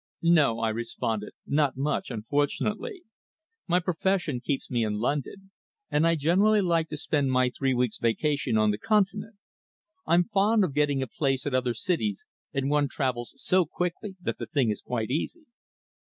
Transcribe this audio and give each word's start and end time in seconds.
"No," 0.23 0.57
I 0.61 0.69
responded, 0.69 1.33
"not 1.45 1.77
much, 1.77 2.09
unfortunately. 2.09 3.03
My 3.67 3.79
profession 3.79 4.39
keeps 4.41 4.67
me 4.67 4.83
in 4.83 4.95
London, 4.97 5.51
and 5.91 6.07
I 6.07 6.15
generally 6.15 6.59
like 6.63 6.89
to 6.89 6.97
spend 6.97 7.31
my 7.31 7.51
three 7.51 7.75
weeks' 7.75 7.99
vacation 7.99 8.57
on 8.57 8.71
the 8.71 8.79
Continent. 8.79 9.35
I'm 10.07 10.23
fond 10.23 10.63
of 10.63 10.73
getting 10.73 11.03
a 11.03 11.05
glance 11.05 11.45
at 11.45 11.53
other 11.53 11.75
cities, 11.75 12.25
and 12.51 12.67
one 12.67 12.87
travels 12.87 13.35
so 13.37 13.63
quickly 13.67 14.15
that 14.19 14.39
the 14.39 14.47
thing 14.47 14.71
is 14.71 14.81
quite 14.81 15.11
easy." 15.11 15.45